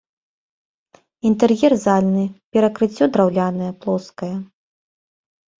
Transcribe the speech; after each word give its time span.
Інтэр'ер 1.31 1.73
зальны, 1.85 2.23
перакрыццё 2.57 3.05
драўлянае, 3.13 3.71
плоскае. 3.85 4.35